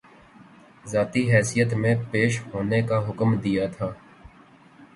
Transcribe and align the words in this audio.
ذاتی 0.85 1.21
حیثیت 1.31 1.73
میں 1.73 1.93
پیش 2.11 2.41
ہونے 2.53 2.81
کا 2.81 2.97
حکم 3.09 3.35
دیا 3.37 3.67
تھا 3.67 3.91